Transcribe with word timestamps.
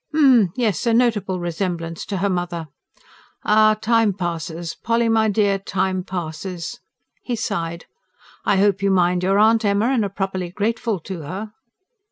"H'm! 0.15 0.51
Yes... 0.55 0.87
a 0.87 0.95
notable 0.95 1.39
resemblance 1.39 2.07
to 2.07 2.17
her 2.17 2.27
mother. 2.29 2.69
Ah, 3.45 3.75
time 3.79 4.13
passes, 4.13 4.73
Polly 4.73 5.09
my 5.09 5.29
dear 5.29 5.59
time 5.59 6.03
passes!" 6.03 6.79
He 7.21 7.35
sighed. 7.35 7.85
"I 8.43 8.57
hope 8.57 8.81
you 8.81 8.89
mind 8.89 9.21
your 9.21 9.37
aunt, 9.37 9.63
Emma, 9.63 9.89
and 9.89 10.03
are 10.03 10.09
properly 10.09 10.49
grateful 10.49 10.99
to 11.01 11.21
her?" 11.21 11.53